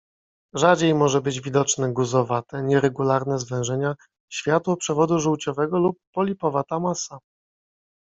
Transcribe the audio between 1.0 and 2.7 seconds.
być widoczne guzowate,